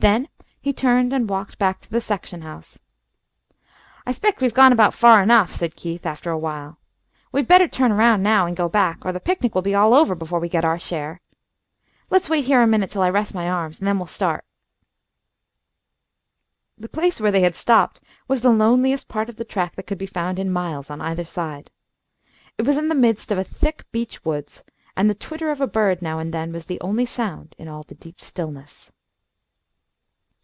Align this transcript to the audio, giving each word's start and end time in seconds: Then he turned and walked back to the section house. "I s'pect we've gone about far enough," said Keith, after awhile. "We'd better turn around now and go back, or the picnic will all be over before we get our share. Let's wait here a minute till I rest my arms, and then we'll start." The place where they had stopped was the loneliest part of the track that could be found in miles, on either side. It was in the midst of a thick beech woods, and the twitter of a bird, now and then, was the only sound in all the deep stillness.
Then 0.00 0.30
he 0.62 0.72
turned 0.72 1.12
and 1.12 1.28
walked 1.28 1.58
back 1.58 1.78
to 1.82 1.90
the 1.90 2.00
section 2.00 2.40
house. 2.40 2.78
"I 4.06 4.12
s'pect 4.12 4.40
we've 4.40 4.54
gone 4.54 4.72
about 4.72 4.94
far 4.94 5.22
enough," 5.22 5.54
said 5.54 5.76
Keith, 5.76 6.06
after 6.06 6.30
awhile. 6.30 6.78
"We'd 7.32 7.46
better 7.46 7.68
turn 7.68 7.92
around 7.92 8.22
now 8.22 8.46
and 8.46 8.56
go 8.56 8.66
back, 8.66 9.04
or 9.04 9.12
the 9.12 9.20
picnic 9.20 9.54
will 9.54 9.58
all 9.60 9.90
be 9.90 10.00
over 10.00 10.14
before 10.14 10.40
we 10.40 10.48
get 10.48 10.64
our 10.64 10.78
share. 10.78 11.20
Let's 12.08 12.30
wait 12.30 12.46
here 12.46 12.62
a 12.62 12.66
minute 12.66 12.88
till 12.90 13.02
I 13.02 13.10
rest 13.10 13.34
my 13.34 13.46
arms, 13.50 13.78
and 13.78 13.86
then 13.86 13.98
we'll 13.98 14.06
start." 14.06 14.46
The 16.78 16.88
place 16.88 17.20
where 17.20 17.30
they 17.30 17.42
had 17.42 17.54
stopped 17.54 18.00
was 18.26 18.40
the 18.40 18.48
loneliest 18.48 19.06
part 19.06 19.28
of 19.28 19.36
the 19.36 19.44
track 19.44 19.76
that 19.76 19.82
could 19.86 19.98
be 19.98 20.06
found 20.06 20.38
in 20.38 20.50
miles, 20.50 20.88
on 20.88 21.02
either 21.02 21.26
side. 21.26 21.70
It 22.56 22.62
was 22.62 22.78
in 22.78 22.88
the 22.88 22.94
midst 22.94 23.30
of 23.30 23.36
a 23.36 23.44
thick 23.44 23.84
beech 23.92 24.24
woods, 24.24 24.64
and 24.96 25.10
the 25.10 25.14
twitter 25.14 25.50
of 25.50 25.60
a 25.60 25.66
bird, 25.66 26.00
now 26.00 26.18
and 26.18 26.32
then, 26.32 26.54
was 26.54 26.64
the 26.64 26.80
only 26.80 27.04
sound 27.04 27.54
in 27.58 27.68
all 27.68 27.82
the 27.82 27.94
deep 27.94 28.18
stillness. 28.18 28.92